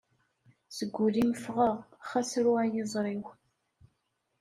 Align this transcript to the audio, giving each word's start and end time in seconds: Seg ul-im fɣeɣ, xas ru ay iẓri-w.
Seg 0.77 0.91
ul-im 1.05 1.31
fɣeɣ, 1.43 1.77
xas 2.09 2.31
ru 2.43 2.53
ay 2.63 2.73
iẓri-w. 2.81 3.23